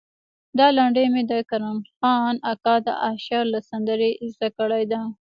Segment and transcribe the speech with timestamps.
[0.59, 5.01] دا لنډۍ مې د کرم خان اکا د اشر له سندرې زده کړې ده.